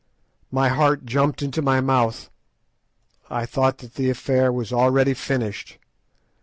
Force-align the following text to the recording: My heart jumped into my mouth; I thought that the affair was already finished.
My 0.51 0.69
heart 0.69 1.05
jumped 1.05 1.43
into 1.43 1.61
my 1.61 1.79
mouth; 1.79 2.31
I 3.29 3.45
thought 3.45 3.77
that 3.77 3.93
the 3.93 4.09
affair 4.09 4.51
was 4.51 4.73
already 4.73 5.13
finished. 5.13 5.77